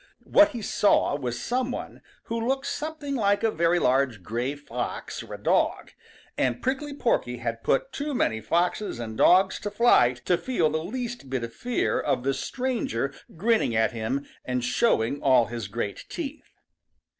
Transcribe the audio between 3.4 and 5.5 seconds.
a very large gray fox or a